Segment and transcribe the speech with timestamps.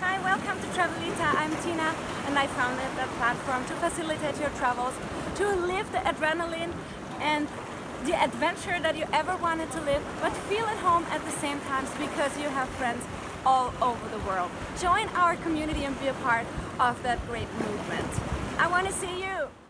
[0.00, 1.24] Hi, welcome to Travelita.
[1.24, 1.94] I'm Tina
[2.26, 4.92] and I founded a platform to facilitate your travels,
[5.36, 6.74] to live the adrenaline
[7.18, 7.48] and
[8.04, 11.60] the adventure that you ever wanted to live, but feel at home at the same
[11.60, 13.02] time because you have friends
[13.46, 14.50] all over the world.
[14.78, 16.46] Join our community and be a part
[16.78, 18.10] of that great movement.
[18.58, 19.65] I want to see you!